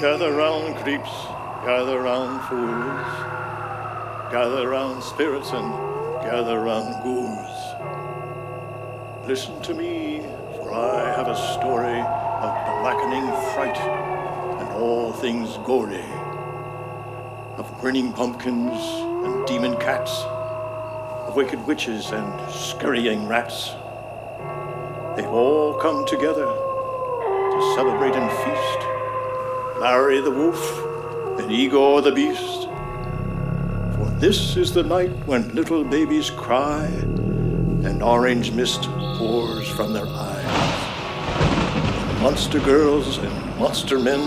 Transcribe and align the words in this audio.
Gather 0.00 0.30
round 0.30 0.76
creeps, 0.76 1.10
gather 1.64 2.02
round 2.02 2.42
fools, 2.48 3.06
gather 4.30 4.68
round 4.68 5.02
spirits 5.02 5.52
and 5.52 5.72
gather 6.20 6.60
round 6.60 7.02
ghouls. 7.02 7.56
Listen 9.26 9.58
to 9.62 9.72
me, 9.72 10.20
for 10.56 10.74
I 10.74 11.14
have 11.16 11.28
a 11.28 11.36
story 11.54 11.98
of 11.98 12.82
blackening 12.82 13.24
fright 13.54 13.78
and 14.60 14.68
all 14.74 15.14
things 15.14 15.56
gory, 15.64 16.04
of 17.56 17.74
grinning 17.80 18.12
pumpkins 18.12 18.78
and 19.24 19.46
demon 19.46 19.78
cats, 19.78 20.12
of 21.26 21.36
wicked 21.36 21.66
witches 21.66 22.10
and 22.10 22.50
scurrying 22.52 23.26
rats. 23.26 23.70
They've 25.16 25.32
all 25.32 25.72
come 25.80 26.04
together 26.04 26.44
to 26.44 27.72
celebrate 27.74 28.14
and 28.14 28.30
feast. 28.44 28.85
Larry 29.80 30.22
the 30.22 30.30
wolf 30.30 31.38
and 31.38 31.52
Igor 31.52 32.00
the 32.00 32.10
beast. 32.10 32.62
For 33.96 34.10
this 34.18 34.56
is 34.56 34.72
the 34.72 34.82
night 34.82 35.10
when 35.26 35.54
little 35.54 35.84
babies 35.84 36.30
cry 36.30 36.86
and 36.86 38.02
orange 38.02 38.52
mist 38.52 38.84
pours 39.18 39.68
from 39.68 39.92
their 39.92 40.06
eyes. 40.06 40.76
Monster 42.22 42.60
girls 42.60 43.18
and 43.18 43.58
monster 43.58 43.98
men 43.98 44.22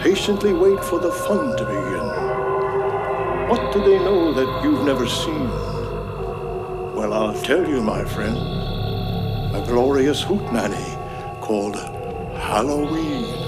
patiently 0.00 0.52
wait 0.52 0.82
for 0.84 1.00
the 1.00 1.10
fun 1.10 1.56
to 1.56 1.64
begin. 1.64 2.06
What 3.48 3.72
do 3.72 3.80
they 3.80 3.98
know 3.98 4.32
that 4.32 4.62
you've 4.62 4.86
never 4.86 5.08
seen? 5.08 5.48
Well, 6.94 7.12
I'll 7.12 7.42
tell 7.42 7.68
you, 7.68 7.82
my 7.82 8.04
friend. 8.04 8.36
A 9.56 9.64
glorious 9.66 10.22
hootenanny 10.22 11.40
called 11.40 11.74
Halloween. 12.38 13.43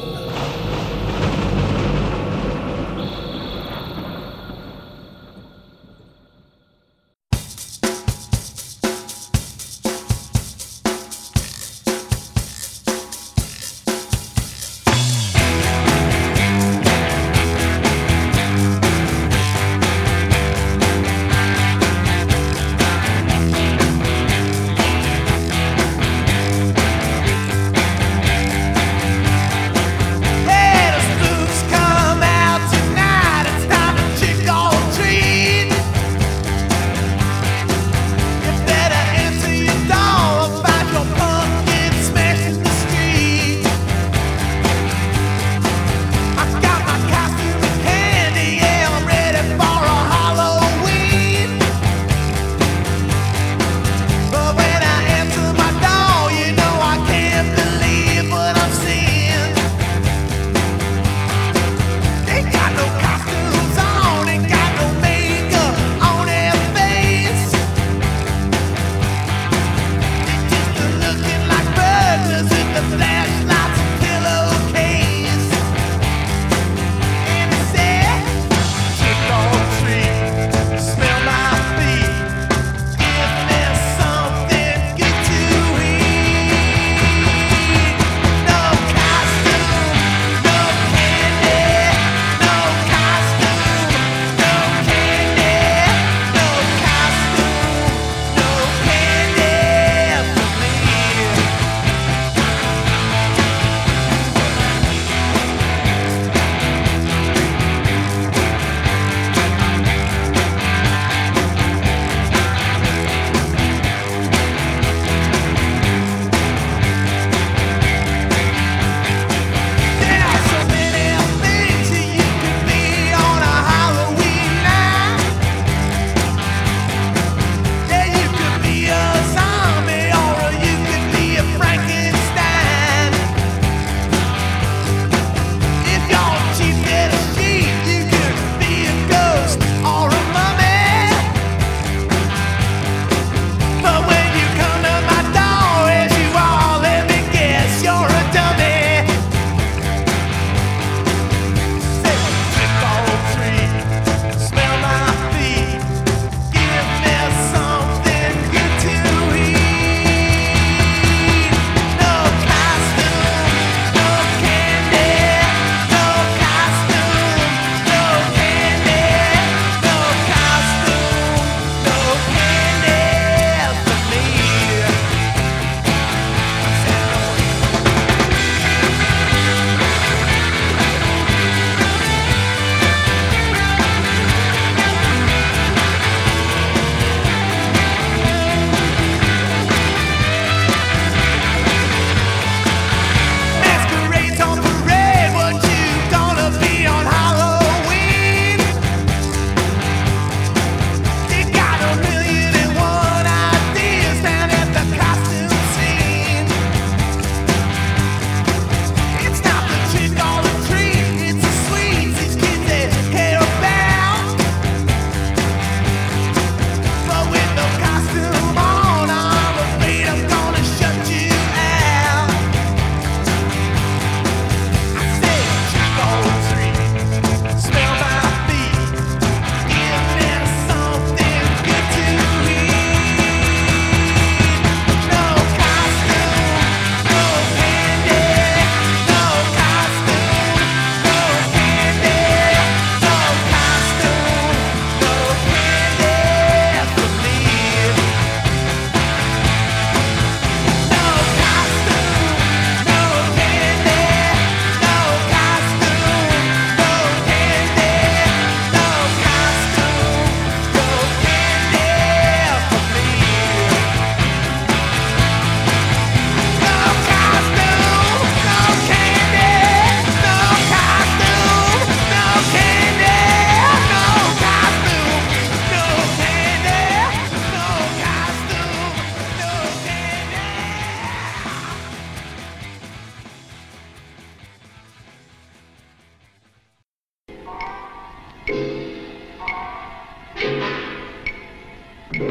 There's 292.17 292.29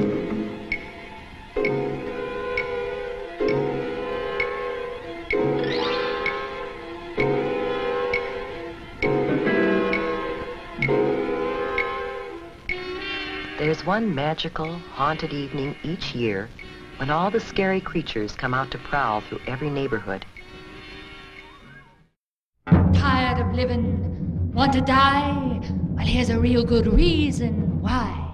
one 13.85 14.15
magical, 14.15 14.79
haunted 14.93 15.33
evening 15.33 15.75
each 15.83 16.15
year 16.15 16.49
when 16.97 17.11
all 17.11 17.29
the 17.29 17.39
scary 17.39 17.79
creatures 17.79 18.33
come 18.33 18.55
out 18.55 18.71
to 18.71 18.79
prowl 18.79 19.21
through 19.21 19.41
every 19.45 19.69
neighborhood. 19.69 20.25
Tired 22.65 23.39
of 23.39 23.53
living? 23.53 24.51
Want 24.51 24.73
to 24.73 24.81
die? 24.81 25.61
Well, 25.95 26.07
here's 26.07 26.31
a 26.31 26.39
real 26.39 26.63
good 26.63 26.87
reason 26.87 27.81
why. 27.83 28.25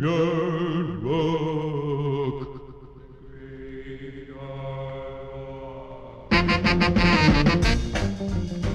Graveyard 0.00 1.02
Rock. 1.02 2.48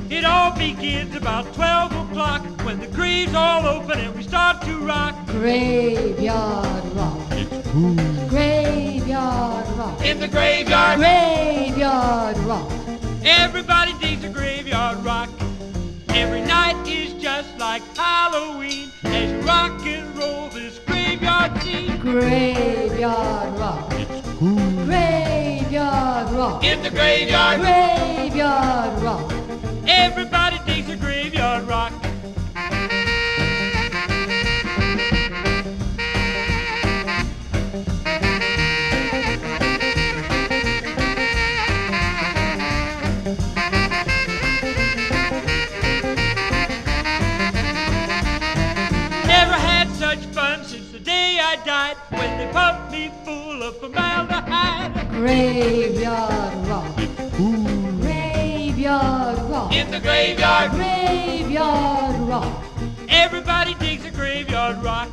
It 0.09 0.23
all 0.25 0.51
begins 0.51 1.15
about 1.15 1.53
12 1.55 1.91
o'clock 2.09 2.41
when 2.63 2.79
the 2.79 2.87
graves 2.87 3.33
all 3.33 3.65
open 3.65 3.99
and 3.99 4.15
we 4.15 4.23
start 4.23 4.61
to 4.63 4.77
rock. 4.79 5.15
Graveyard 5.27 6.85
rock. 6.93 7.19
It's 7.31 7.67
cool. 7.69 7.95
Graveyard 8.29 9.67
rock. 9.77 10.05
In 10.05 10.19
the 10.19 10.27
graveyard, 10.27 10.99
Graveyard 10.99 12.37
rock. 12.39 12.71
everybody 13.25 13.93
digs 13.99 14.23
a 14.23 14.29
graveyard 14.29 15.03
rock. 15.03 15.29
Every 16.09 16.41
night 16.41 16.87
is 16.87 17.13
just 17.13 17.57
like 17.57 17.81
Halloween 17.95 18.91
as 19.03 19.31
you 19.31 19.39
rock 19.41 19.71
and 19.71 19.76
roll 19.76 19.76
this 19.76 19.76
graveyard 22.11 23.59
rock. 23.59 23.89
Graveyard 24.39 26.31
rock. 26.31 26.63
In 26.63 26.81
the 26.81 26.89
graveyard, 26.89 27.59
Graveyard 27.59 29.01
rock. 29.01 29.31
everybody 29.85 30.46
Graveyard 55.37 56.67
rock. 56.67 56.97
Cool. 57.33 57.63
Graveyard 58.01 59.37
rock. 59.51 59.71
In 59.71 59.91
the 59.91 59.99
graveyard, 59.99 60.71
Graveyard 60.71 62.19
rock. 62.27 62.63
everybody 63.07 63.75
digs 63.75 64.03
a 64.05 64.09
graveyard 64.09 64.83
rock. 64.83 65.09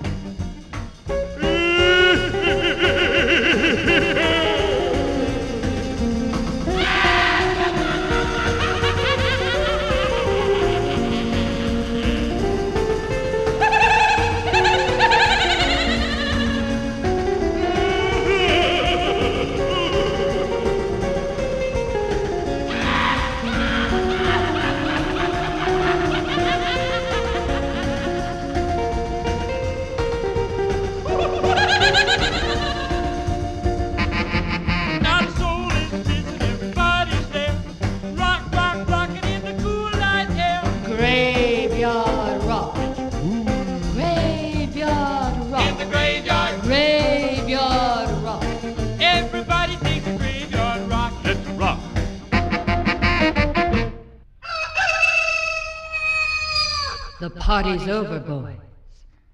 The 57.75 57.81
party's 57.81 57.93
over, 57.93 58.21
boys. 58.21 58.57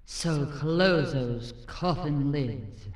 So 0.06 0.46
close 0.46 1.12
those 1.12 1.52
coffin 1.66 2.32
lids. 2.32 2.86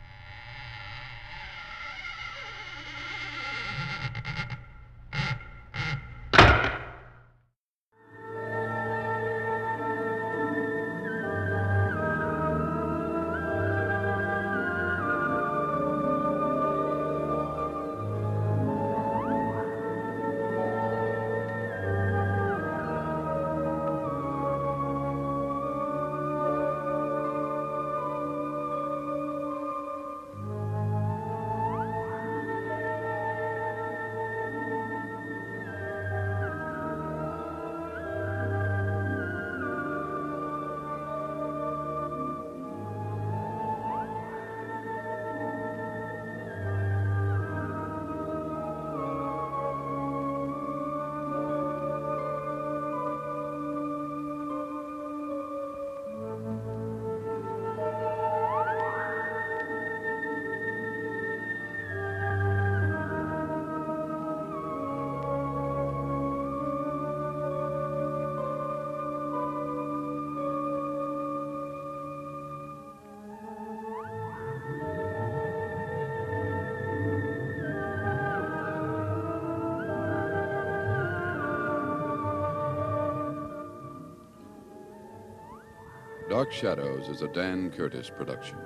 Dark 86.44 86.52
Shadows 86.52 87.08
is 87.08 87.22
a 87.22 87.28
Dan 87.28 87.70
Curtis 87.70 88.10
production. 88.10 88.58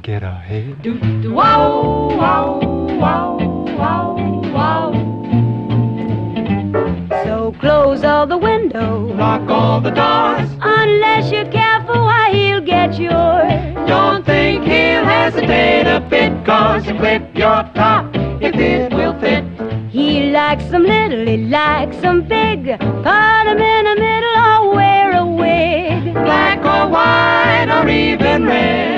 I 0.00 0.02
get 0.02 0.22
ahead. 0.22 0.80
Do, 0.80 0.98
do, 0.98 1.34
wow, 1.34 2.08
wow, 2.16 2.58
wow, 2.98 3.36
wow, 3.76 4.14
wow. 4.54 4.92
So 7.22 7.52
close 7.60 8.02
all 8.02 8.26
the 8.26 8.38
windows. 8.38 9.14
Lock 9.14 9.50
all 9.50 9.82
the 9.82 9.90
doors. 9.90 10.48
Unless 10.62 11.30
you're 11.30 11.52
careful, 11.52 12.00
why 12.00 12.30
he'll 12.32 12.62
get 12.62 12.98
yours. 12.98 13.52
Don't 13.86 14.24
think 14.24 14.64
he'll 14.64 15.04
hesitate 15.04 15.86
a 15.86 16.00
bit, 16.00 16.46
cause 16.46 16.86
you 16.86 16.94
clip 16.94 17.36
your 17.36 17.62
top 17.74 18.06
if 18.40 18.54
it 18.54 18.94
will 18.94 19.20
fit. 19.20 19.44
He 19.90 20.30
likes 20.30 20.64
them 20.70 20.84
little, 20.84 21.26
he 21.26 21.36
likes 21.36 21.98
them 21.98 22.22
big. 22.26 22.64
Put 22.78 23.46
'em 23.52 23.58
in 23.58 23.84
the 23.84 23.96
middle 24.00 24.36
or 24.48 24.74
wear 24.74 25.12
a 25.18 25.26
wig. 25.26 26.14
Black 26.14 26.60
or 26.64 26.88
white 26.88 27.68
or 27.70 27.86
even 27.86 28.46
red. 28.46 28.89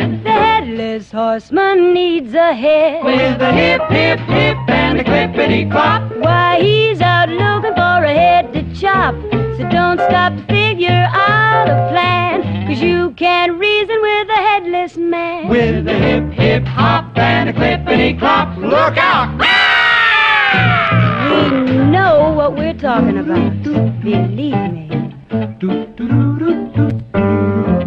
Horseman 1.33 1.95
needs 1.95 2.35
a 2.35 2.53
head. 2.53 3.03
With 3.07 3.41
a 3.41 3.53
hip, 3.55 3.81
hip, 3.89 4.19
hip 4.19 4.59
and 4.69 5.01
a 5.01 5.03
clippity 5.03 5.65
clop. 5.71 6.03
Why, 6.19 6.61
he's 6.61 7.01
out 7.01 7.31
looking 7.31 7.73
for 7.73 8.05
a 8.05 8.13
head 8.13 8.53
to 8.53 8.63
chop. 8.79 9.15
So 9.57 9.67
don't 9.71 9.99
stop 9.99 10.37
to 10.37 10.45
figure 10.53 11.09
out 11.11 11.71
a 11.71 11.89
plan. 11.91 12.67
Cause 12.67 12.83
you 12.83 13.13
can't 13.13 13.59
reason 13.59 13.99
with 14.03 14.29
a 14.29 14.43
headless 14.51 14.99
man. 14.99 15.49
With 15.49 15.89
a 15.89 15.95
hip, 15.95 16.33
hip 16.33 16.65
hop 16.65 17.17
and 17.17 17.49
a 17.49 17.55
clippity 17.55 18.19
clop. 18.19 18.55
Look 18.59 18.99
out! 18.99 19.33
We 21.31 21.79
know 21.79 22.35
what 22.35 22.59
we're 22.59 22.75
talking 22.75 23.17
about. 23.17 23.63
Believe 24.03 24.33
me. 24.33 24.53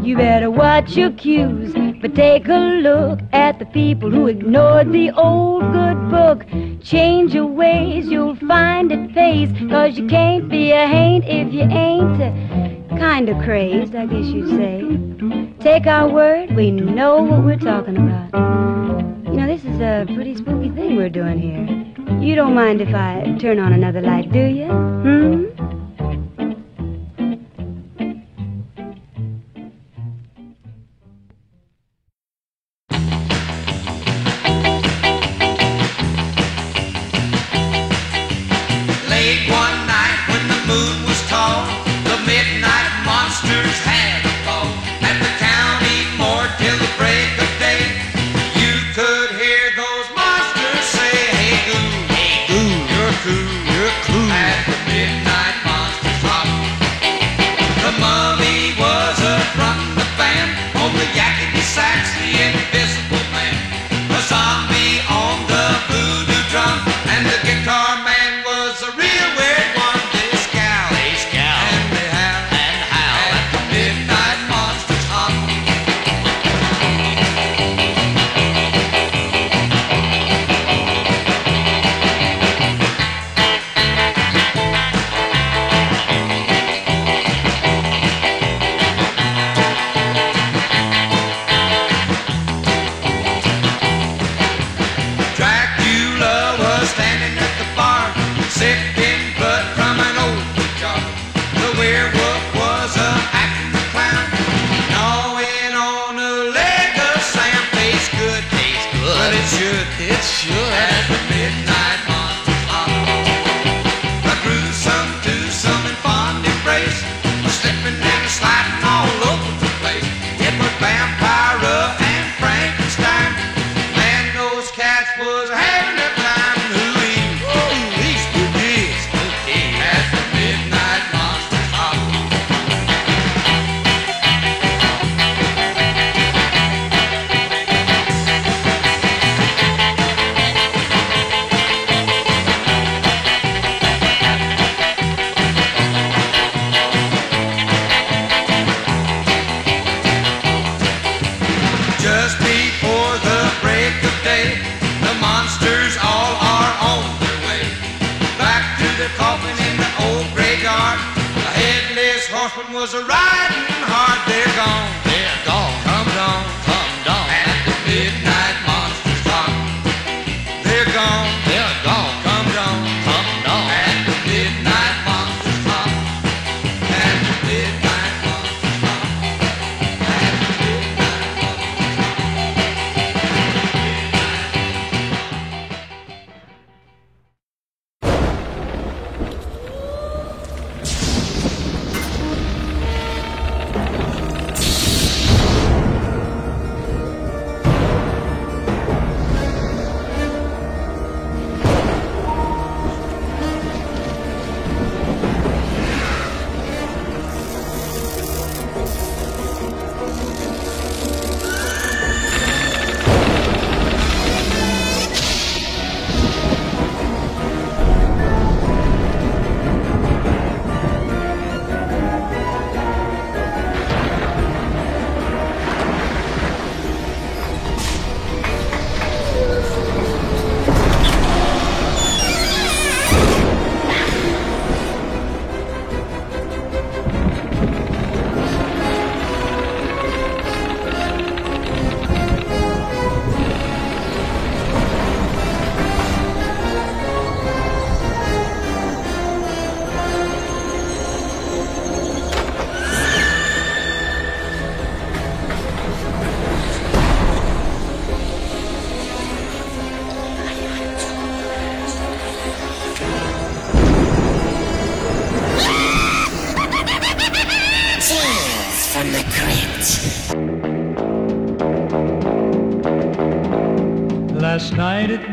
You 0.03 0.17
better 0.17 0.49
watch 0.49 0.97
your 0.97 1.11
cues, 1.11 1.75
but 2.05 2.13
take 2.13 2.47
a 2.47 2.59
look 2.83 3.19
at 3.33 3.57
the 3.57 3.65
people 3.65 4.11
who 4.11 4.27
ignored 4.27 4.93
the 4.93 5.09
old 5.13 5.63
good 5.73 6.11
book. 6.11 6.45
Change 6.83 7.33
your 7.33 7.47
ways, 7.47 8.05
you'll 8.05 8.35
find 8.35 8.91
it 8.91 9.11
pays, 9.15 9.49
cause 9.71 9.97
you 9.97 10.05
can't 10.07 10.47
be 10.47 10.71
a 10.71 10.85
haint 10.85 11.25
if 11.25 11.51
you 11.51 11.61
ain't 11.61 12.19
kinda 12.89 13.33
crazed, 13.43 13.95
I 13.95 14.05
guess 14.05 14.25
you'd 14.27 14.49
say. 14.49 15.57
Take 15.61 15.87
our 15.87 16.07
word, 16.07 16.55
we 16.55 16.69
know 16.69 17.23
what 17.23 17.43
we're 17.43 17.57
talking 17.57 17.97
about. 17.97 18.29
You 19.25 19.37
know, 19.37 19.47
this 19.47 19.65
is 19.65 19.79
a 19.81 20.05
pretty 20.13 20.35
spooky 20.35 20.69
thing 20.69 20.97
we're 20.97 21.09
doing 21.09 21.39
here. 21.39 22.21
You 22.21 22.35
don't 22.35 22.53
mind 22.53 22.81
if 22.81 22.93
I 22.93 23.35
turn 23.39 23.57
on 23.57 23.73
another 23.73 24.01
light, 24.01 24.31
do 24.31 24.45
you? 24.45 24.67
Hmm? 24.67 25.74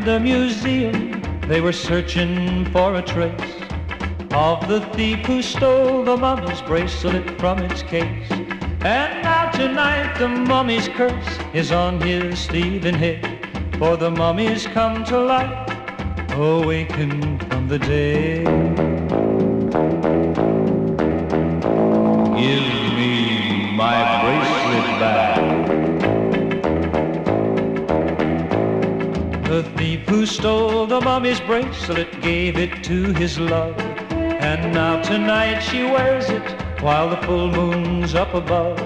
The 0.05 0.19
museum, 0.19 1.21
they 1.47 1.61
were 1.61 1.71
searching 1.71 2.65
for 2.71 2.95
a 2.95 3.01
trace 3.01 3.55
of 4.31 4.67
the 4.67 4.81
thief 4.93 5.19
who 5.25 5.41
stole 5.41 6.03
the 6.03 6.17
mummy's 6.17 6.61
bracelet 6.63 7.39
from 7.39 7.59
its 7.59 7.83
case. 7.83 8.29
And 8.81 9.23
now 9.23 9.49
tonight 9.51 10.17
the 10.19 10.27
mummy's 10.27 10.89
curse 10.89 11.39
is 11.53 11.71
on 11.71 12.01
his 12.01 12.37
Stephen 12.37 12.95
head, 12.95 13.47
for 13.77 13.95
the 13.95 14.11
mummy's 14.11 14.67
come 14.67 15.05
to 15.05 15.17
life, 15.19 15.69
awakened 16.31 17.47
from 17.47 17.69
the 17.69 17.79
dead. 17.79 18.82
The 29.53 29.61
thief 29.77 29.99
who 30.09 30.25
stole 30.25 30.87
the 30.87 30.99
mummy's 30.99 31.39
bracelet 31.39 32.09
gave 32.23 32.57
it 32.57 32.83
to 32.85 33.13
his 33.13 33.39
love. 33.39 33.79
And 34.09 34.73
now 34.73 34.99
tonight 35.03 35.59
she 35.59 35.83
wears 35.83 36.27
it 36.27 36.41
while 36.81 37.07
the 37.07 37.17
full 37.17 37.51
moon's 37.51 38.15
up 38.15 38.33
above. 38.33 38.77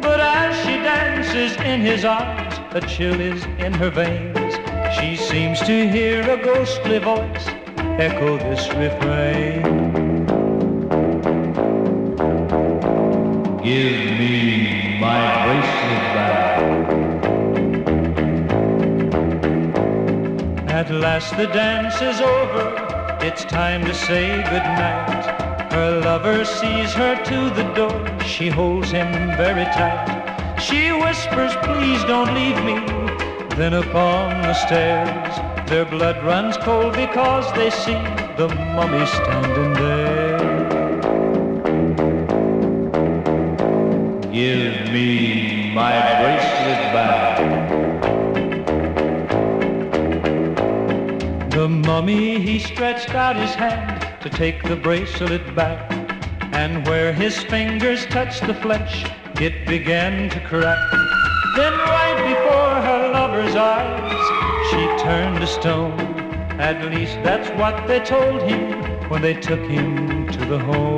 But 0.00 0.20
as 0.20 0.56
she 0.64 0.76
dances 0.78 1.54
in 1.56 1.82
his 1.82 2.06
arms, 2.06 2.54
a 2.70 2.80
chill 2.80 3.20
is 3.20 3.44
in 3.58 3.74
her 3.74 3.90
veins. 3.90 4.54
She 4.98 5.16
seems 5.16 5.60
to 5.66 5.86
hear 5.86 6.22
a 6.22 6.42
ghostly 6.42 6.98
voice 6.98 7.48
echo 8.00 8.38
this 8.38 8.66
refrain. 8.72 9.62
Give 13.62 14.18
me 14.18 14.98
my 14.98 15.44
bracelet 15.44 16.14
back. 16.14 16.95
At 20.86 20.94
last 20.94 21.36
the 21.36 21.48
dance 21.48 22.00
is 22.00 22.20
over. 22.20 23.18
It's 23.20 23.44
time 23.44 23.84
to 23.86 23.92
say 23.92 24.36
goodnight. 24.44 25.26
Her 25.72 26.00
lover 26.00 26.44
sees 26.44 26.92
her 26.92 27.16
to 27.24 27.50
the 27.58 27.64
door. 27.74 27.98
She 28.24 28.48
holds 28.48 28.92
him 28.92 29.10
very 29.36 29.64
tight. 29.64 30.60
She 30.60 30.92
whispers, 30.92 31.56
please 31.64 32.04
don't 32.04 32.32
leave 32.34 32.62
me. 32.62 32.78
Then 33.56 33.74
upon 33.74 34.42
the 34.42 34.54
stairs, 34.54 35.68
their 35.68 35.86
blood 35.86 36.22
runs 36.24 36.56
cold 36.58 36.94
because 36.94 37.52
they 37.54 37.70
see 37.70 38.00
the 38.36 38.46
mummy 38.76 39.06
standing 39.06 39.72
there. 39.74 40.38
Give 44.30 44.92
me 44.92 45.72
my 45.74 46.05
mummy, 51.86 52.40
he 52.40 52.58
stretched 52.58 53.14
out 53.14 53.36
his 53.36 53.54
hand 53.54 54.20
to 54.20 54.28
take 54.28 54.60
the 54.64 54.74
bracelet 54.74 55.54
back. 55.54 55.80
And 56.52 56.84
where 56.86 57.12
his 57.12 57.44
fingers 57.44 58.04
touched 58.06 58.44
the 58.44 58.54
flesh, 58.54 59.06
it 59.40 59.66
began 59.66 60.28
to 60.30 60.40
crack. 60.40 60.90
Then 61.54 61.72
right 61.72 62.18
before 62.32 62.74
her 62.88 63.12
lover's 63.12 63.54
eyes, 63.54 64.24
she 64.68 64.82
turned 65.04 65.40
to 65.40 65.46
stone. 65.46 66.00
At 66.58 66.84
least 66.92 67.14
that's 67.22 67.48
what 67.50 67.86
they 67.86 68.00
told 68.00 68.42
him 68.42 68.82
when 69.08 69.22
they 69.22 69.34
took 69.34 69.60
him 69.60 70.26
to 70.32 70.44
the 70.44 70.58
home. 70.58 70.95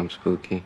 I'm 0.00 0.08
spooky? 0.08 0.64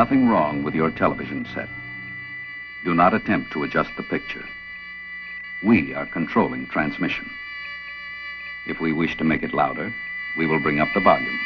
Nothing 0.00 0.26
wrong 0.26 0.62
with 0.62 0.74
your 0.74 0.90
television 0.90 1.46
set. 1.52 1.68
Do 2.86 2.94
not 2.94 3.12
attempt 3.12 3.52
to 3.52 3.64
adjust 3.64 3.90
the 3.98 4.02
picture. 4.02 4.42
We 5.62 5.92
are 5.92 6.06
controlling 6.06 6.68
transmission. 6.68 7.28
If 8.66 8.80
we 8.80 8.94
wish 8.94 9.14
to 9.18 9.24
make 9.24 9.42
it 9.42 9.52
louder, 9.52 9.92
we 10.38 10.46
will 10.46 10.58
bring 10.62 10.80
up 10.80 10.88
the 10.94 11.02
volume. 11.02 11.38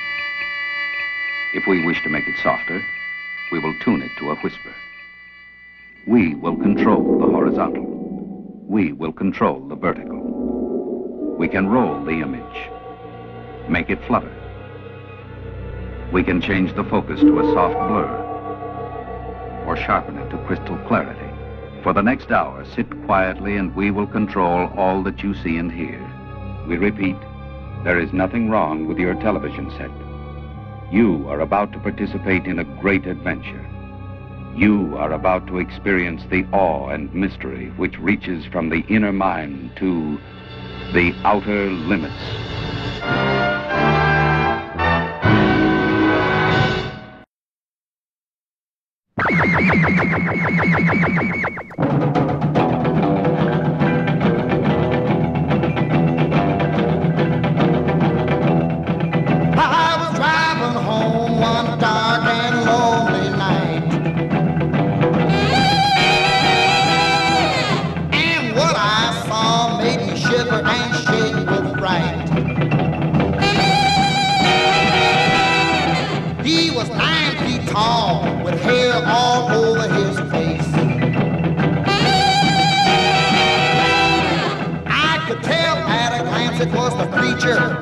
If 1.52 1.66
we 1.66 1.84
wish 1.84 2.00
to 2.04 2.08
make 2.10 2.28
it 2.28 2.36
softer, 2.44 2.80
we 3.50 3.58
will 3.58 3.74
tune 3.80 4.02
it 4.02 4.12
to 4.18 4.30
a 4.30 4.36
whisper. 4.36 4.72
We 6.06 6.36
will 6.36 6.56
control 6.56 7.18
the 7.18 7.26
horizontal. 7.26 7.86
We 8.68 8.92
will 8.92 9.12
control 9.12 9.66
the 9.66 9.74
vertical. 9.74 11.34
We 11.36 11.48
can 11.48 11.66
roll 11.66 12.04
the 12.04 12.20
image, 12.20 12.70
make 13.68 13.90
it 13.90 13.98
flutter. 14.06 14.32
We 16.12 16.22
can 16.22 16.40
change 16.40 16.72
the 16.76 16.84
focus 16.84 17.18
to 17.18 17.40
a 17.40 17.52
soft 17.52 17.88
blur 17.88 18.23
or 19.66 19.76
sharpen 19.76 20.18
it 20.18 20.30
to 20.30 20.38
crystal 20.46 20.78
clarity. 20.86 21.30
For 21.82 21.92
the 21.92 22.02
next 22.02 22.30
hour, 22.30 22.64
sit 22.64 22.88
quietly 23.04 23.56
and 23.56 23.74
we 23.74 23.90
will 23.90 24.06
control 24.06 24.72
all 24.76 25.02
that 25.02 25.22
you 25.22 25.34
see 25.34 25.58
and 25.58 25.70
hear. 25.70 26.00
We 26.66 26.78
repeat, 26.78 27.16
there 27.84 27.98
is 27.98 28.12
nothing 28.12 28.48
wrong 28.48 28.86
with 28.86 28.98
your 28.98 29.14
television 29.14 29.70
set. 29.72 29.90
You 30.92 31.28
are 31.28 31.40
about 31.40 31.72
to 31.72 31.78
participate 31.78 32.46
in 32.46 32.58
a 32.58 32.80
great 32.80 33.06
adventure. 33.06 33.66
You 34.56 34.96
are 34.96 35.12
about 35.12 35.46
to 35.48 35.58
experience 35.58 36.22
the 36.30 36.46
awe 36.52 36.88
and 36.88 37.12
mystery 37.12 37.70
which 37.76 37.98
reaches 37.98 38.46
from 38.46 38.70
the 38.70 38.84
inner 38.88 39.12
mind 39.12 39.72
to 39.76 40.18
the 40.92 41.12
outer 41.24 41.70
limits. 41.70 42.14
I 49.26 49.30
was 59.98 60.18
driving 60.18 60.82
home 60.84 61.40
one 61.40 61.78
dark 61.78 62.13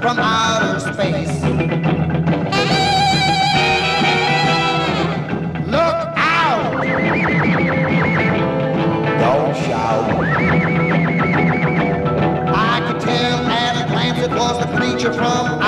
from 0.03 0.19
outer 0.19 0.81
space. 0.81 1.43
Look 5.71 5.99
out! 6.17 6.83
Don't 9.21 9.57
shout. 9.57 10.05
I 12.49 12.83
could 12.85 13.01
tell 13.01 13.47
at 13.47 13.81
a 13.81 13.93
glance 13.93 14.19
it 14.19 14.31
was 14.33 14.59
the 14.59 14.77
creature 14.77 15.13
from 15.13 15.62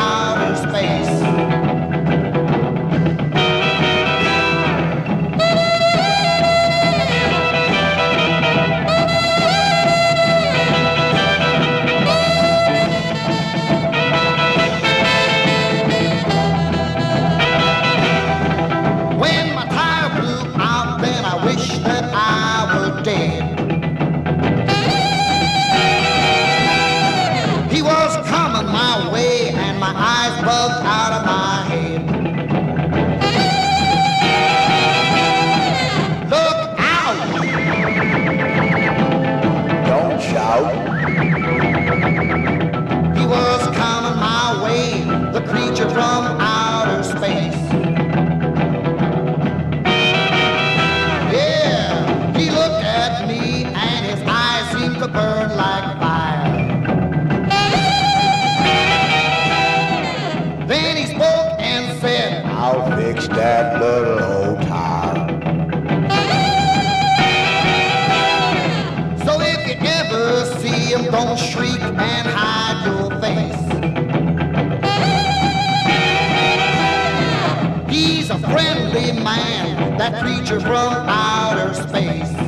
man, 79.25 79.97
that 79.97 80.23
creature 80.23 80.61
from 80.61 80.93
outer 81.09 81.73
space. 81.75 82.44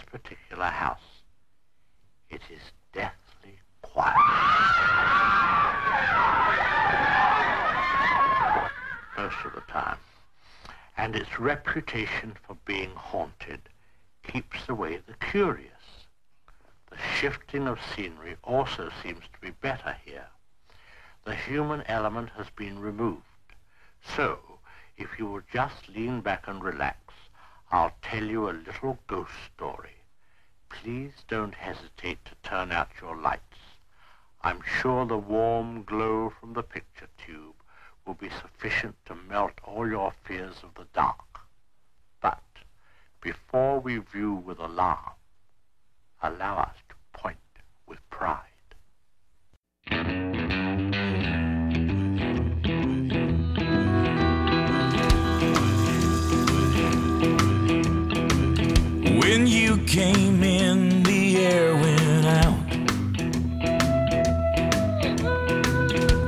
This 0.00 0.20
particular 0.20 0.66
house. 0.66 1.22
It 2.28 2.42
is 2.50 2.60
deathly 2.92 3.58
quiet. 3.82 4.16
Most 9.16 9.36
of 9.44 9.54
the 9.54 9.72
time 9.72 9.98
and 10.96 11.16
its 11.16 11.38
reputation 11.38 12.34
for 12.46 12.56
being 12.64 12.90
haunted 12.94 13.60
keeps 14.22 14.68
away 14.68 15.00
the 15.06 15.14
curious. 15.26 15.70
The 16.90 16.98
shifting 17.18 17.66
of 17.66 17.78
scenery 17.94 18.36
also 18.44 18.90
seems 19.02 19.24
to 19.32 19.40
be 19.40 19.50
better 19.50 19.96
here. 20.04 20.26
The 21.24 21.34
human 21.34 21.82
element 21.86 22.30
has 22.36 22.46
been 22.50 22.78
removed. 22.78 23.22
So, 24.16 24.38
if 24.96 25.18
you 25.18 25.26
will 25.26 25.42
just 25.52 25.88
lean 25.88 26.20
back 26.20 26.48
and 26.48 26.62
relax, 26.62 26.98
I'll 27.72 27.92
tell 28.02 28.24
you 28.24 28.50
a 28.50 28.52
little 28.66 28.98
ghost 29.06 29.32
story. 29.54 30.02
Please 30.68 31.12
don't 31.28 31.54
hesitate 31.54 32.18
to 32.24 32.34
turn 32.42 32.72
out 32.72 32.88
your 33.00 33.16
lights. 33.16 33.42
I'm 34.42 34.60
sure 34.62 35.06
the 35.06 35.16
warm 35.16 35.84
glow 35.84 36.32
from 36.40 36.54
the 36.54 36.64
picture 36.64 37.08
tube 37.24 37.54
will 38.04 38.14
be 38.14 38.30
sufficient 38.30 38.96
to 39.06 39.14
melt 39.14 39.52
all 39.62 39.88
your 39.88 40.12
fears 40.24 40.56
of 40.64 40.74
the 40.74 40.86
dark. 40.94 41.40
But 42.20 42.42
before 43.20 43.78
we 43.78 43.98
view 43.98 44.34
with 44.34 44.58
alarm, 44.58 45.14
allow 46.22 46.58
us 46.58 46.76
to 46.88 47.20
point 47.20 47.38
with 47.86 47.98
pride. 48.10 48.46
Came 59.90 60.42
in, 60.42 61.02
the 61.02 61.36
air 61.38 61.74
went 61.74 62.26
out. 62.26 62.72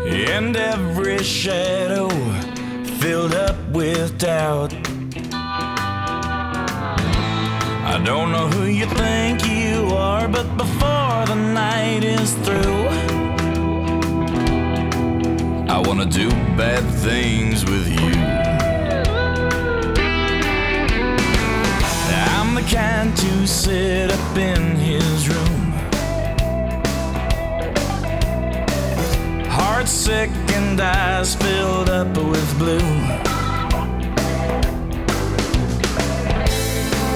And 0.04 0.56
every 0.56 1.22
shadow 1.22 2.08
filled 3.00 3.34
up 3.34 3.56
with 3.70 4.18
doubt. 4.18 4.74
I 7.92 8.02
don't 8.04 8.32
know 8.32 8.48
who 8.48 8.66
you 8.66 8.86
think 8.86 9.46
you 9.46 9.94
are, 9.94 10.26
but 10.26 10.56
before 10.56 11.24
the 11.26 11.36
night 11.36 12.02
is 12.02 12.34
through, 12.44 12.88
I 15.68 15.78
wanna 15.86 16.06
do 16.06 16.28
bad 16.56 16.84
things 17.00 17.64
with 17.64 17.88
you. 17.88 18.41
The 22.62 22.76
kind 22.76 23.16
to 23.16 23.46
sit 23.46 24.10
up 24.10 24.36
in 24.36 24.76
his 24.76 25.28
room. 25.28 25.72
Heart 29.48 29.88
sick 29.88 30.30
and 30.50 30.80
eyes 30.80 31.34
filled 31.34 31.88
up 31.88 32.16
with 32.16 32.58
blue. 32.58 32.78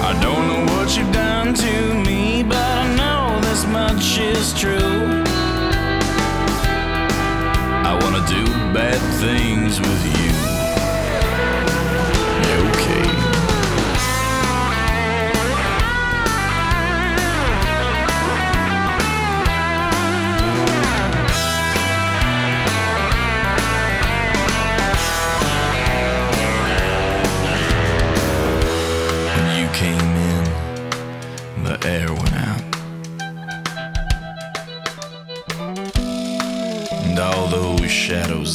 I 0.03 0.17
don't 0.21 0.47
know 0.47 0.73
what 0.73 0.97
you've 0.97 1.11
done 1.11 1.53
to 1.53 1.93
me, 1.93 2.43
but 2.43 2.57
I 2.57 2.95
know 2.95 3.39
this 3.41 3.65
much 3.67 4.19
is 4.19 4.53
true. 4.59 5.23
I 7.89 7.97
wanna 8.01 8.25
do 8.27 8.43
bad 8.73 8.99
things 9.19 9.79
with 9.79 10.21
you. 10.21 10.26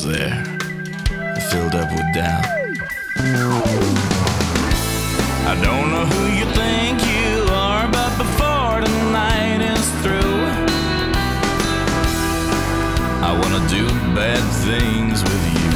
There 0.04 0.44
filled 1.50 1.74
up 1.74 1.90
with 1.90 2.14
doubt. 2.14 2.46
I 5.46 5.54
don't 5.62 5.90
know 5.90 6.06
who 6.06 6.26
you 6.38 6.46
think 6.54 6.98
you 7.06 7.44
are, 7.52 7.86
but 7.88 8.16
before 8.18 8.80
the 8.80 8.90
night 9.12 9.60
is 9.60 9.86
through, 10.02 10.38
I 13.22 13.32
wanna 13.40 13.62
do 13.68 13.86
bad 14.14 14.42
things 14.66 15.22
with 15.22 15.44
you. 15.56 15.70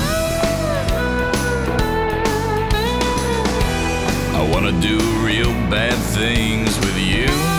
I 4.34 4.42
wanna 4.52 4.72
do 4.80 4.98
real 5.24 5.52
bad 5.70 5.98
things 6.14 6.76
with 6.80 6.98
you. 6.98 7.55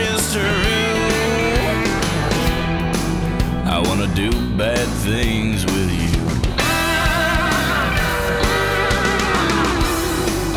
Is 0.00 0.32
true. 0.32 0.42
I 3.66 3.78
wanna 3.86 4.08
do 4.14 4.30
bad 4.56 4.88
things 5.06 5.64
with 5.64 5.90
you. 6.02 6.20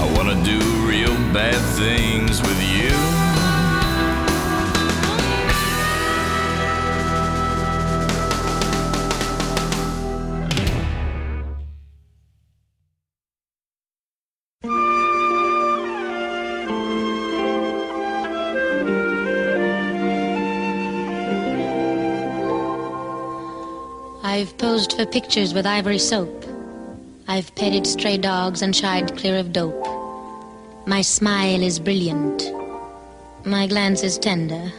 I 0.02 0.06
wanna 0.16 0.36
do 0.44 0.60
real 0.88 1.16
bad 1.34 1.62
things 1.78 2.42
with 2.42 2.62
you. 2.62 3.23
Posed 24.74 24.94
for 24.94 25.06
pictures 25.06 25.54
with 25.54 25.68
ivory 25.68 26.00
soap. 26.00 26.46
I've 27.28 27.54
petted 27.54 27.86
stray 27.86 28.18
dogs 28.18 28.64
and 28.64 28.76
shied 28.76 29.16
clear 29.16 29.38
of 29.38 29.54
dope. 29.54 29.86
My 30.88 31.02
smile 31.04 31.62
is 31.62 31.78
brilliant. 31.78 32.42
My 33.46 33.68
glance 33.68 34.02
is 34.02 34.18
tender. 34.18 34.72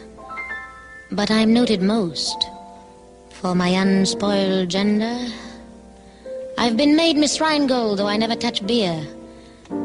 But 1.11 1.31
I'm 1.31 1.53
noted 1.53 1.81
most 1.81 2.49
for 3.29 3.55
my 3.55 3.69
unspoiled 3.69 4.67
gender. 4.67 5.17
I've 6.57 6.75
been 6.75 6.97
made 6.97 7.15
Miss 7.15 7.39
Rheingold, 7.39 7.99
though 7.99 8.09
I 8.09 8.17
never 8.17 8.35
touch 8.35 8.67
beer. 8.67 9.01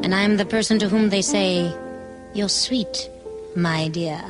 And 0.03 0.13
I'm 0.13 0.39
the 0.39 0.45
person 0.57 0.81
to 0.81 0.89
whom 0.89 1.11
they 1.11 1.23
say, 1.23 1.73
You're 2.35 2.49
sweet, 2.49 3.09
my 3.55 3.87
dear. 3.87 4.21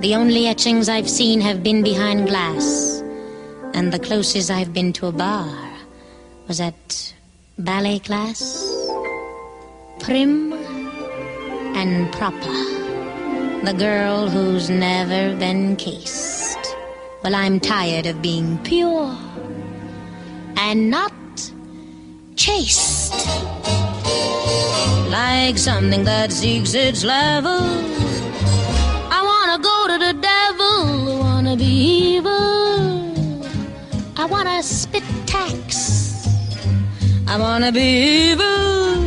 The 0.00 0.14
only 0.14 0.48
etchings 0.48 0.90
I've 0.90 1.08
seen 1.08 1.40
have 1.40 1.62
been 1.62 1.82
behind 1.82 2.28
glass. 2.28 3.02
And 3.76 3.92
the 3.92 3.98
closest 3.98 4.50
I've 4.50 4.72
been 4.72 4.94
to 4.94 5.06
a 5.08 5.12
bar 5.12 5.54
was 6.48 6.62
at 6.62 7.14
ballet 7.58 7.98
class. 7.98 8.40
Prim 10.00 10.54
and 11.76 12.10
proper. 12.10 12.56
The 13.66 13.74
girl 13.76 14.30
who's 14.30 14.70
never 14.70 15.36
been 15.36 15.76
cased. 15.76 16.58
Well, 17.22 17.34
I'm 17.34 17.60
tired 17.60 18.06
of 18.06 18.22
being 18.22 18.56
pure 18.64 19.14
and 20.56 20.88
not 20.88 21.12
chaste. 22.34 23.26
Like 25.10 25.58
something 25.58 26.04
that 26.04 26.32
seeks 26.32 26.72
its 26.72 27.04
level. 27.04 27.60
I 29.12 29.20
wanna 29.30 29.58
go 29.62 29.76
to 29.88 29.98
the 30.06 30.14
devil, 30.18 31.18
wanna 31.18 31.56
be 31.56 31.64
evil. 32.14 32.55
I 34.26 34.28
wanna 34.28 34.60
spit 34.60 35.04
tacks. 35.24 36.26
I 37.28 37.38
wanna 37.38 37.70
be 37.70 38.32
evil 38.32 38.98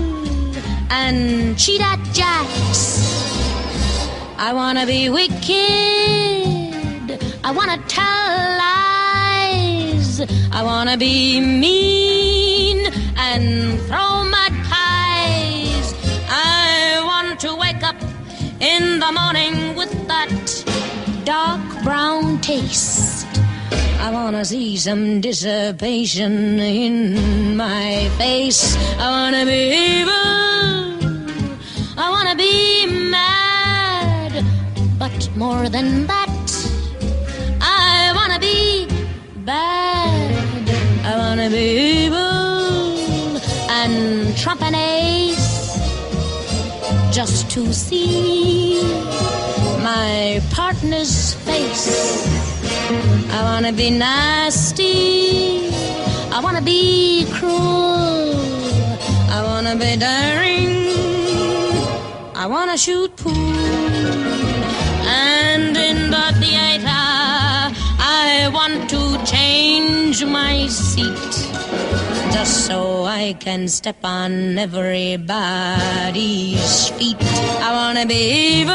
and 0.90 1.58
cheat 1.60 1.82
at 1.82 2.00
jacks. 2.14 3.04
I 4.38 4.54
wanna 4.54 4.86
be 4.86 5.10
wicked. 5.10 5.44
I 7.44 7.52
wanna 7.52 7.78
tell 7.90 8.32
lies. 8.64 10.22
I 10.54 10.64
wanna 10.64 10.96
be 10.96 11.42
mean 11.42 12.90
and 13.18 13.78
throw 13.90 14.24
mud 14.24 14.54
pies. 14.72 15.94
I 16.30 17.02
want 17.04 17.42
to 17.42 17.56
wake 17.56 17.84
up 17.84 18.02
in 18.62 19.02
the 19.02 19.12
morning 19.12 19.76
with 19.76 19.92
that 20.08 20.32
dark 21.26 21.60
brown 21.84 22.40
taste. 22.40 23.28
I 24.02 24.12
wanna 24.12 24.46
see 24.46 24.78
some 24.78 25.20
dissipation 25.20 26.58
in 26.60 27.58
my 27.58 28.10
face. 28.18 28.78
I 28.98 29.10
wanna 29.12 29.46
be 29.46 29.62
evil. 30.00 30.40
I 31.98 32.10
wanna 32.10 32.36
be 32.36 32.86
mad. 32.88 34.46
But 34.98 35.30
more 35.36 35.68
than 35.68 36.08
that, 36.08 36.48
I 37.60 38.14
wanna 38.16 38.40
be 38.40 38.88
bad. 39.44 40.70
I 41.04 41.18
wanna 41.18 41.50
be 41.50 42.06
evil 42.06 43.38
and 43.82 44.36
trump 44.38 44.62
an 44.62 44.76
ace 44.76 45.78
just 47.12 47.52
to 47.52 47.74
see 47.74 48.82
my 49.84 50.42
partner's 50.52 51.34
face. 51.46 52.39
I 52.92 53.44
wanna 53.44 53.72
be 53.72 53.92
nasty. 53.92 55.70
I 56.32 56.40
wanna 56.42 56.62
be 56.62 57.26
cruel. 57.34 58.34
I 59.30 59.44
wanna 59.44 59.76
be 59.76 59.96
daring. 59.96 60.74
I 62.36 62.48
wanna 62.48 62.78
shoot 62.78 63.16
pool. 63.16 63.36
And 65.06 65.78
in 65.78 66.10
the 66.10 66.34
theater, 66.42 66.90
I 68.22 68.50
want 68.52 68.90
to 68.90 69.02
change 69.24 70.26
my 70.26 70.68
seat. 70.68 71.48
Just 72.34 72.66
so 72.66 73.04
I 73.06 73.34
can 73.40 73.68
step 73.68 74.04
on 74.04 74.58
everybody's 74.58 75.30
feet. 76.98 77.22
I 77.62 77.72
wanna 77.72 78.06
be 78.08 78.22
evil. 78.58 78.74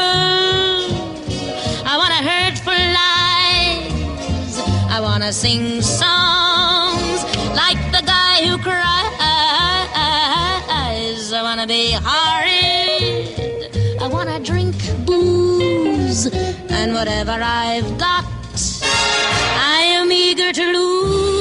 I 1.91 1.97
wanna 1.97 2.21
hurt 2.29 2.57
for 2.59 2.74
I 4.95 5.01
wanna 5.01 5.33
sing 5.33 5.81
songs 5.81 7.25
like 7.53 7.75
the 7.91 8.01
guy 8.05 8.47
who 8.47 8.57
cries. 8.57 8.79
I 11.33 11.41
wanna 11.43 11.67
be 11.67 11.91
horrid. 12.01 13.75
I 14.01 14.07
wanna 14.07 14.39
drink 14.39 14.73
booze 15.05 16.27
and 16.69 16.93
whatever 16.93 17.33
I've 17.33 17.97
got, 17.97 18.23
I 19.75 19.81
am 19.99 20.09
eager 20.13 20.53
to 20.53 20.63
lose. 20.63 21.34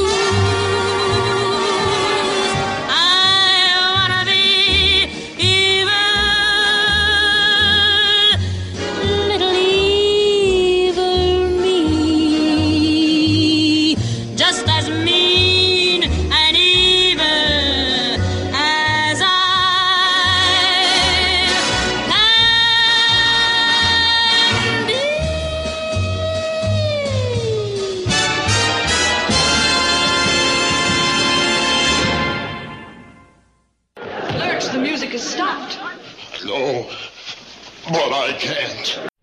But 37.87 38.13
I 38.13 38.33
can't. 38.39 39.14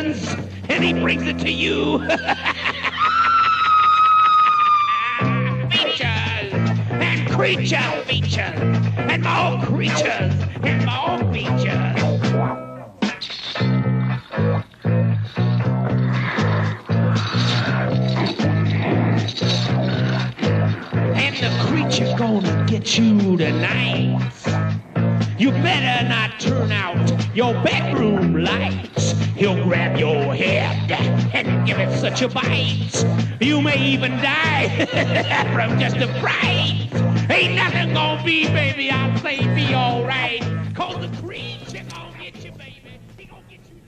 Bob 0.00 0.16
and 0.70 0.82
he 0.82 0.94
brings 0.94 1.24
it 1.26 1.38
to 1.40 1.50
you. 1.50 1.98
features 5.70 6.54
and 6.90 7.30
creature 7.30 8.04
features 8.06 8.58
and 8.96 9.22
more 9.22 9.62
creatures 9.66 10.32
and 10.62 10.86
more 10.86 11.18
features. 11.34 12.02
And 21.14 21.36
the 21.36 21.50
creature 21.66 22.14
gonna 22.16 22.64
get 22.66 22.96
you 22.96 23.36
tonight. 23.36 24.32
You 25.38 25.50
better 25.50 26.08
not 26.08 26.40
turn 26.40 26.72
out 26.72 27.36
your 27.36 27.52
bedroom 27.62 28.42
lights. 28.44 28.89
He'll 29.40 29.64
grab 29.64 29.98
your 29.98 30.34
head 30.34 30.92
and 31.32 31.66
give 31.66 31.78
it 31.78 31.98
such 31.98 32.20
a 32.20 32.28
bite. 32.28 33.06
You 33.40 33.62
may 33.62 33.82
even 33.82 34.10
die 34.18 34.84
from 35.54 35.80
just 35.80 35.96
a 35.96 36.08
fright. 36.20 36.90
Ain't 37.30 37.54
nothing 37.54 37.94
gonna 37.94 38.22
be, 38.22 38.44
baby. 38.48 38.90
I 38.90 39.18
say 39.20 39.38
be 39.54 39.74
alright. 39.74 40.42
Cause 40.74 41.00
the 41.00 41.08
creature 41.22 41.82
gonna 41.88 42.12
get 42.20 42.44
you, 42.44 42.52
baby. 42.52 43.00
He 43.16 43.24
gonna 43.24 43.40
get 43.48 43.60
you. 43.70 43.80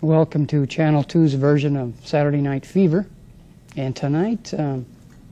Welcome 0.00 0.48
to 0.48 0.66
Channel 0.66 1.04
2's 1.04 1.34
version 1.34 1.76
of 1.76 1.94
Saturday 2.04 2.40
Night 2.40 2.66
Fever. 2.66 3.06
And 3.76 3.94
tonight, 3.94 4.52
um, 4.58 4.84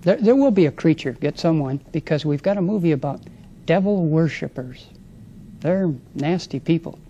there, 0.03 0.19
there 0.19 0.37
will 0.37 0.53
be 0.53 0.67
a 0.67 0.71
creature, 0.71 1.15
get 1.15 1.41
someone, 1.41 1.81
because 1.91 2.25
we've 2.25 2.45
got 2.45 2.57
a 2.57 2.63
movie 2.63 2.93
about 2.93 3.21
devil 3.67 4.07
worshippers. 4.07 4.87
They're 5.59 5.93
nasty 6.15 6.61
people. 6.61 7.01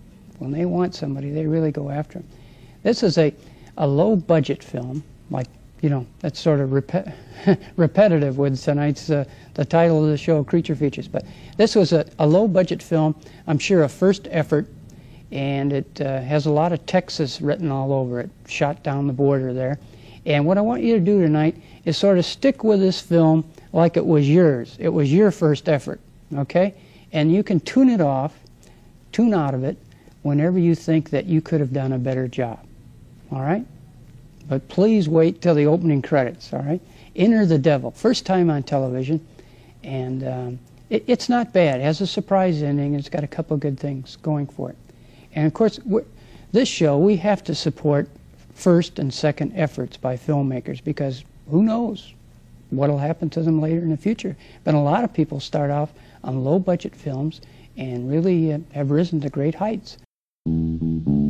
When 0.41 0.49
they 0.49 0.65
want 0.65 0.95
somebody, 0.95 1.29
they 1.29 1.45
really 1.45 1.71
go 1.71 1.91
after 1.91 2.17
them. 2.17 2.27
This 2.81 3.03
is 3.03 3.19
a, 3.19 3.31
a 3.77 3.85
low 3.85 4.15
budget 4.15 4.63
film, 4.63 5.03
like, 5.29 5.45
you 5.83 5.89
know, 5.91 6.07
that's 6.19 6.39
sort 6.39 6.59
of 6.59 6.71
repet- 6.71 7.13
repetitive 7.75 8.39
with 8.39 8.59
tonight's, 8.59 9.11
uh, 9.11 9.25
the 9.53 9.63
title 9.63 10.03
of 10.03 10.09
the 10.09 10.17
show, 10.17 10.43
Creature 10.43 10.77
Features. 10.77 11.07
But 11.07 11.25
this 11.57 11.75
was 11.75 11.93
a, 11.93 12.07
a 12.17 12.25
low 12.25 12.47
budget 12.47 12.81
film, 12.81 13.15
I'm 13.45 13.59
sure 13.59 13.83
a 13.83 13.87
first 13.89 14.27
effort, 14.31 14.65
and 15.31 15.71
it 15.71 16.01
uh, 16.01 16.21
has 16.21 16.47
a 16.47 16.51
lot 16.51 16.73
of 16.73 16.83
Texas 16.87 17.39
written 17.39 17.69
all 17.69 17.93
over 17.93 18.19
it, 18.19 18.31
shot 18.47 18.81
down 18.81 19.05
the 19.05 19.13
border 19.13 19.53
there. 19.53 19.77
And 20.25 20.47
what 20.47 20.57
I 20.57 20.61
want 20.61 20.81
you 20.81 20.95
to 20.95 20.99
do 20.99 21.21
tonight 21.21 21.55
is 21.85 21.97
sort 21.97 22.17
of 22.17 22.25
stick 22.25 22.63
with 22.63 22.79
this 22.79 22.99
film 22.99 23.45
like 23.73 23.95
it 23.95 24.05
was 24.05 24.27
yours. 24.27 24.75
It 24.79 24.89
was 24.89 25.13
your 25.13 25.29
first 25.29 25.69
effort, 25.69 25.99
okay? 26.35 26.73
And 27.13 27.31
you 27.31 27.43
can 27.43 27.59
tune 27.59 27.89
it 27.89 28.01
off, 28.01 28.33
tune 29.11 29.35
out 29.35 29.53
of 29.53 29.63
it, 29.63 29.77
whenever 30.23 30.59
you 30.59 30.75
think 30.75 31.09
that 31.09 31.25
you 31.25 31.41
could 31.41 31.59
have 31.59 31.73
done 31.73 31.93
a 31.93 31.97
better 31.97 32.27
job, 32.27 32.59
all 33.31 33.41
right? 33.41 33.65
But 34.47 34.67
please 34.67 35.07
wait 35.07 35.41
till 35.41 35.55
the 35.55 35.65
opening 35.65 36.01
credits, 36.01 36.53
all 36.53 36.61
right? 36.61 36.81
Enter 37.15 37.45
the 37.45 37.57
Devil, 37.57 37.91
first 37.91 38.25
time 38.25 38.49
on 38.49 38.63
television, 38.63 39.25
and 39.83 40.27
um, 40.27 40.59
it, 40.89 41.03
it's 41.07 41.29
not 41.29 41.53
bad. 41.53 41.79
It 41.79 41.83
has 41.83 42.01
a 42.01 42.07
surprise 42.07 42.61
ending. 42.61 42.95
It's 42.95 43.09
got 43.09 43.23
a 43.23 43.27
couple 43.27 43.57
good 43.57 43.79
things 43.79 44.17
going 44.17 44.47
for 44.47 44.69
it. 44.69 44.77
And 45.33 45.47
of 45.47 45.53
course, 45.53 45.79
this 46.51 46.67
show, 46.67 46.97
we 46.97 47.15
have 47.17 47.43
to 47.45 47.55
support 47.55 48.09
first 48.53 48.99
and 48.99 49.13
second 49.13 49.53
efforts 49.55 49.97
by 49.97 50.17
filmmakers 50.17 50.83
because 50.83 51.23
who 51.49 51.63
knows 51.63 52.13
what 52.69 52.89
will 52.89 52.97
happen 52.97 53.29
to 53.29 53.41
them 53.41 53.61
later 53.61 53.81
in 53.81 53.89
the 53.89 53.97
future. 53.97 54.35
But 54.63 54.75
a 54.75 54.79
lot 54.79 55.03
of 55.03 55.13
people 55.13 55.39
start 55.39 55.71
off 55.71 55.91
on 56.23 56.43
low 56.43 56.59
budget 56.59 56.95
films 56.95 57.41
and 57.77 58.09
really 58.09 58.53
uh, 58.53 58.59
have 58.73 58.91
risen 58.91 59.21
to 59.21 59.29
great 59.29 59.55
heights. 59.55 59.97
Oh, 60.43 61.20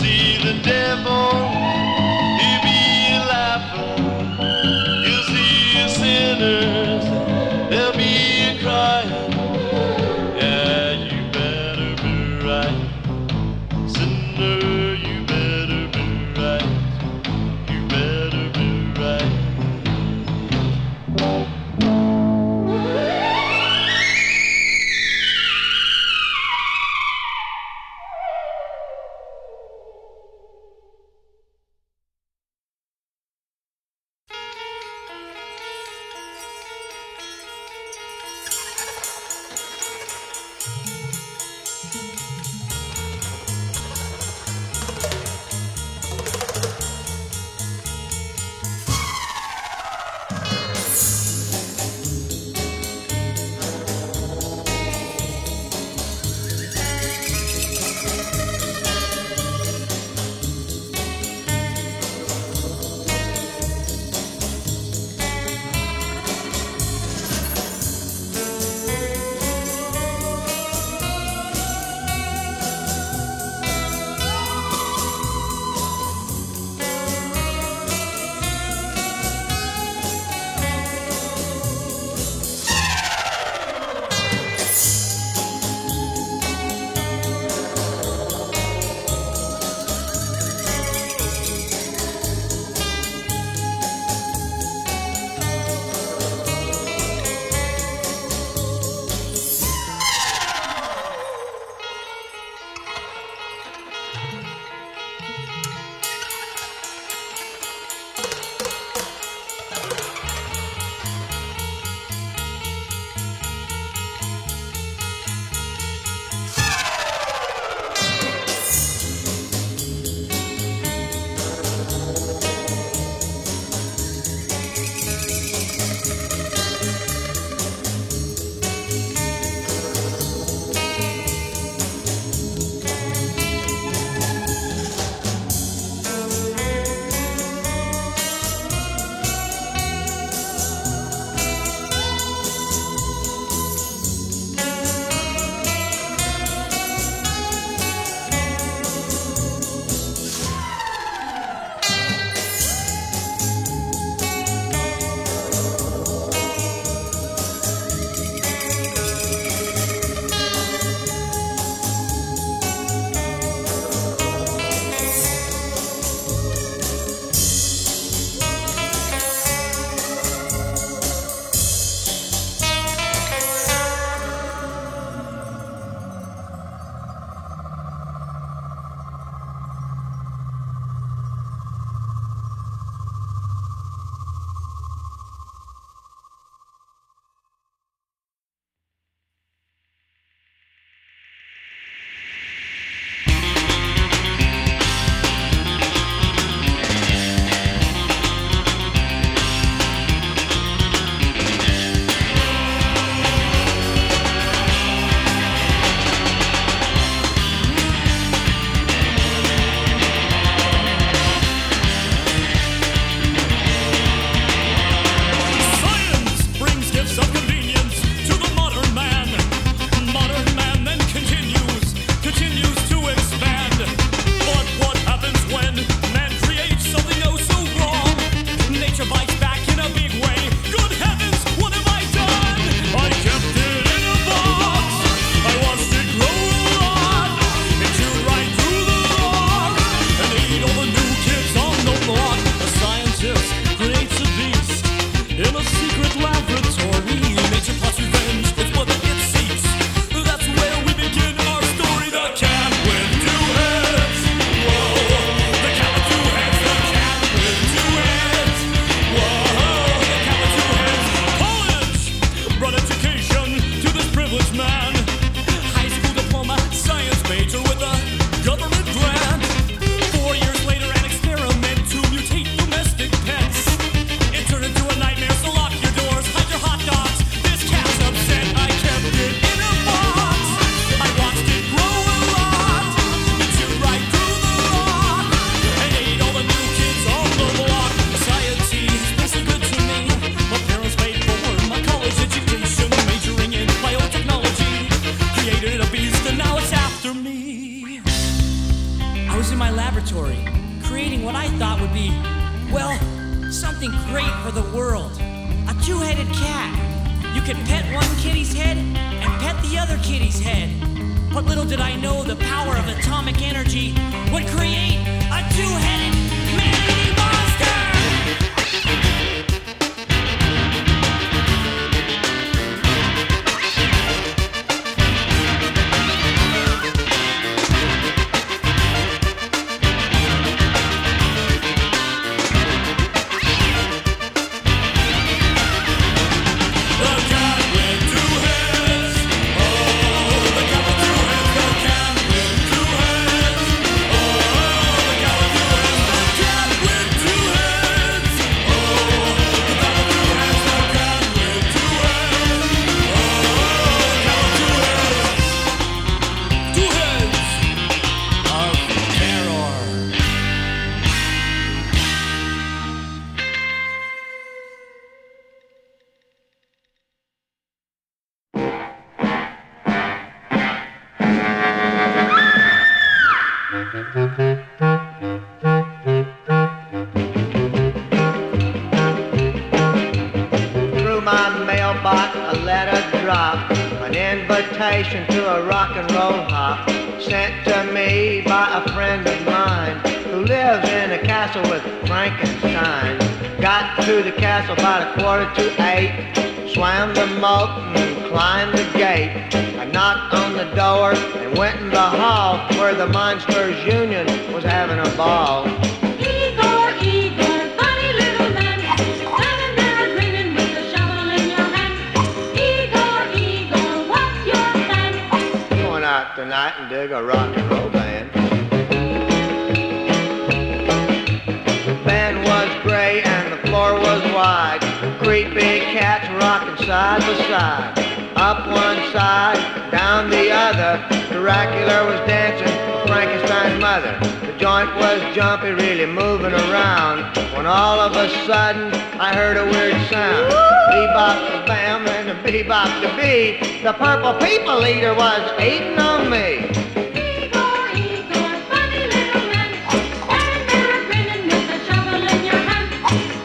see 0.00 0.38
the 0.38 0.54
devil, 0.62 1.49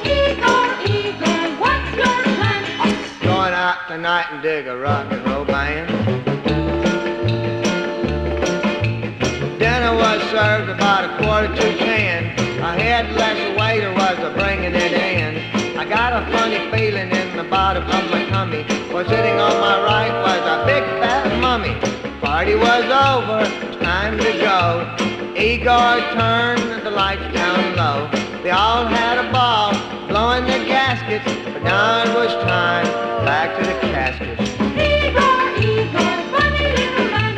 Igor, 0.04 0.68
Igor, 0.84 1.46
what's 1.64 1.96
your 1.96 2.24
plan? 2.36 2.60
Going 3.22 3.54
out 3.54 3.88
tonight 3.88 4.28
and 4.32 4.44
dig 4.44 4.68
a 4.68 4.76
rock 4.78 5.10
and 5.14 5.26
roll 5.26 5.46
band. 5.46 5.88
Dinner 9.58 9.96
was 9.96 10.22
served 10.32 10.70
about 10.70 11.06
a 11.06 11.24
quarter 11.24 11.56
to 11.56 11.78
ten. 11.78 12.38
I 12.62 12.76
A 12.76 12.82
headless 12.82 13.58
waiter 13.58 13.94
was 13.94 14.20
a 14.20 14.34
bringing 14.38 14.76
it 14.76 14.92
in. 14.92 15.78
I 15.78 15.86
got 15.86 16.12
a 16.12 16.30
funny 16.36 16.60
feeling 16.70 17.12
in 17.12 17.38
the 17.38 17.46
bottom 17.46 17.84
of 17.84 18.12
my 18.12 18.26
tummy. 18.28 18.64
For 18.92 19.06
sitting 19.06 19.40
on 19.40 19.60
my 19.62 19.82
right 19.86 20.12
was 20.22 20.42
a 20.50 20.66
big. 20.66 20.85
Party 22.56 22.70
was 22.70 22.86
over, 22.86 23.80
time 23.80 24.18
to 24.18 24.32
go. 24.40 25.36
Igor 25.36 26.00
turned 26.14 26.86
the 26.86 26.92
lights 26.92 27.34
down 27.34 27.76
low. 27.76 28.10
They 28.44 28.52
all 28.52 28.86
had 28.86 29.18
a 29.18 29.32
ball, 29.32 29.74
blowing 30.08 30.46
the 30.46 30.66
gaskets, 30.66 31.26
but 31.52 31.64
now 31.64 32.04
it 32.04 32.16
was 32.16 32.32
time 32.46 32.86
back 33.26 33.58
to 33.58 33.66
the 33.66 33.80
caskets. 33.92 34.42
Igor, 34.42 35.40
Igor, 35.60 36.16
funny 36.32 36.68
little 36.76 37.12
man, 37.12 37.36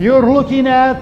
You're 0.00 0.32
looking 0.32 0.66
at 0.66 0.96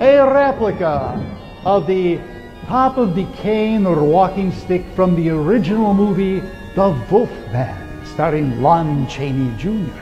a 0.00 0.20
replica 0.32 1.20
of 1.64 1.88
the 1.88 2.20
top 2.68 2.98
of 2.98 3.16
the 3.16 3.26
cane 3.42 3.84
or 3.84 4.04
walking 4.04 4.52
stick 4.52 4.84
from 4.94 5.16
the 5.16 5.30
original 5.30 5.92
movie 5.92 6.38
The 6.76 6.90
Wolfman, 7.10 8.06
starring 8.06 8.62
Lon 8.62 9.08
Chaney 9.08 9.52
Jr. 9.58 9.98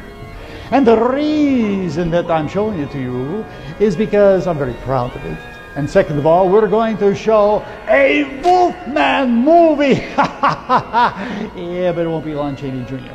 And 0.70 0.86
the 0.86 1.02
reason 1.02 2.10
that 2.10 2.30
I'm 2.30 2.46
showing 2.46 2.78
it 2.80 2.90
to 2.90 3.00
you 3.00 3.42
is 3.80 3.96
because 3.96 4.46
I'm 4.46 4.58
very 4.58 4.74
proud 4.84 5.16
of 5.16 5.24
it. 5.24 5.38
And 5.74 5.88
second 5.88 6.18
of 6.18 6.26
all, 6.26 6.50
we're 6.50 6.68
going 6.68 6.98
to 6.98 7.14
show 7.14 7.64
a 7.88 8.38
Wolfman 8.44 9.30
movie. 9.30 9.94
yeah, 10.18 11.90
but 11.90 12.04
it 12.04 12.08
won't 12.08 12.26
be 12.26 12.34
Lon 12.34 12.54
Chaney 12.54 12.84
Jr. 12.84 13.14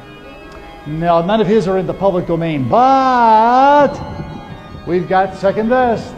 No, 0.88 1.24
none 1.24 1.42
of 1.42 1.46
his 1.46 1.68
are 1.68 1.78
in 1.78 1.86
the 1.86 1.94
public 1.94 2.26
domain, 2.26 2.68
but 2.68 3.94
we've 4.88 5.08
got 5.08 5.36
second 5.36 5.70
best. 5.70 6.16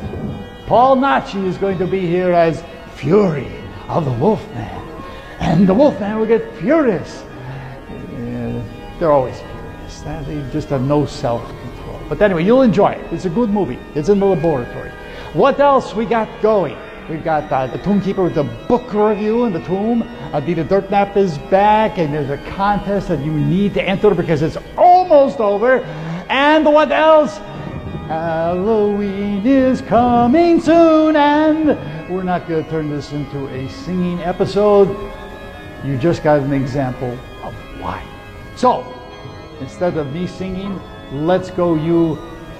Paul 0.67 0.97
Naschy 0.97 1.43
is 1.45 1.57
going 1.57 1.80
to 1.80 1.88
be 1.88 2.01
here 2.01 2.32
as 2.32 2.63
Fury 2.93 3.51
of 3.88 4.05
the 4.05 4.11
Wolfman. 4.11 4.88
And 5.39 5.67
the 5.67 5.74
Wolfman 5.74 6.20
will 6.20 6.28
get 6.28 6.55
furious. 6.57 7.24
Yeah, 7.89 8.63
they're 8.99 9.11
always 9.11 9.39
furious. 9.39 10.01
They 10.28 10.45
just 10.51 10.70
have 10.70 10.84
no 10.84 11.05
self 11.05 11.45
control. 11.47 11.99
But 12.07 12.22
anyway, 12.22 12.43
you'll 12.43 12.61
enjoy 12.61 12.91
it. 12.91 13.13
It's 13.13 13.26
a 13.26 13.30
good 13.30 13.49
movie. 13.49 13.80
It's 13.95 14.09
in 14.09 14.20
the 14.20 14.26
laboratory. 14.28 14.91
What 15.34 15.59
else 15.59 15.95
we 15.95 16.05
got 16.05 16.30
going? 16.41 16.78
We've 17.09 17.24
got 17.24 17.51
uh, 17.51 17.65
the 17.65 17.80
Tomb 17.80 18.01
Keeper 18.01 18.22
with 18.22 18.36
the 18.36 18.43
book 18.43 18.93
review 18.93 19.45
in 19.45 19.53
the 19.53 19.63
tomb. 19.63 20.03
Adita 20.32 20.63
Dirtnap 20.67 21.17
is 21.17 21.39
back, 21.49 21.97
and 21.97 22.13
there's 22.13 22.30
a 22.30 22.38
contest 22.51 23.07
that 23.07 23.26
you 23.26 23.32
need 23.32 23.74
to 23.74 23.82
enter 23.82 24.13
because 24.13 24.43
it's 24.43 24.57
almost 24.78 25.39
over. 25.39 25.80
And 26.30 26.65
what 26.65 26.91
else? 26.91 27.39
Halloween 28.10 29.45
is 29.45 29.82
coming 29.82 30.60
soon, 30.60 31.16
and 31.16 31.68
we're 32.10 32.24
not 32.24 32.47
going 32.47 32.64
to 32.64 32.70
turn 32.72 32.89
this 32.89 33.12
into 33.12 33.47
a 33.49 33.70
singing 33.70 34.20
episode. 34.22 34.89
You 35.86 35.95
just 35.95 36.24
got 36.24 36.39
an 36.39 36.51
example 36.51 37.12
of 37.43 37.53
why. 37.80 38.03
So, 38.55 38.99
instead 39.60 39.95
of 39.95 40.12
me 40.12 40.26
singing, 40.26 40.82
let's 41.12 41.51
go 41.51 41.76
you 41.76 42.18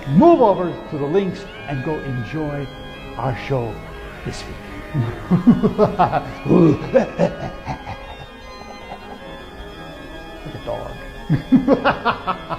move 0.10 0.40
over 0.40 0.72
to 0.92 0.98
the 1.00 1.08
links 1.08 1.44
and 1.68 1.84
go 1.84 1.96
enjoy 1.96 2.68
our 3.18 3.36
show 3.36 3.74
this 4.26 4.44
week. 4.46 4.56
like 10.46 10.54
a 10.54 10.64
dog. 10.64 12.56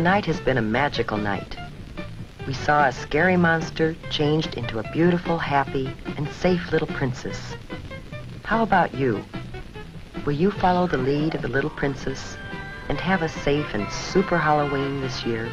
The 0.00 0.04
night 0.04 0.24
has 0.24 0.40
been 0.40 0.56
a 0.56 0.62
magical 0.62 1.18
night. 1.18 1.58
We 2.46 2.54
saw 2.54 2.86
a 2.86 2.90
scary 2.90 3.36
monster 3.36 3.94
changed 4.08 4.54
into 4.54 4.78
a 4.78 4.92
beautiful, 4.92 5.36
happy, 5.36 5.94
and 6.16 6.26
safe 6.26 6.72
little 6.72 6.86
princess. 6.86 7.54
How 8.42 8.62
about 8.62 8.94
you? 8.94 9.22
Will 10.24 10.32
you 10.32 10.52
follow 10.52 10.86
the 10.86 10.96
lead 10.96 11.34
of 11.34 11.42
the 11.42 11.48
little 11.48 11.68
princess 11.68 12.38
and 12.88 12.98
have 12.98 13.20
a 13.20 13.28
safe 13.28 13.74
and 13.74 13.92
super 13.92 14.38
Halloween 14.38 15.02
this 15.02 15.26
year? 15.26 15.52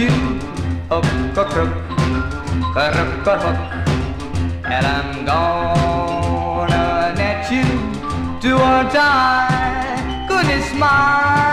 you 0.00 0.08
up 0.90 1.04
a 1.36 1.44
crook, 1.44 1.74
a 2.74 2.86
rook 2.96 3.26
a 3.26 3.36
hook, 3.44 3.60
and 4.64 4.86
I'm 4.86 5.26
gonna 5.26 7.12
net 7.16 7.52
you 7.52 7.64
to 8.40 8.56
a 8.56 8.88
die. 8.90 10.26
Goodness 10.26 10.72
mine. 10.74 11.49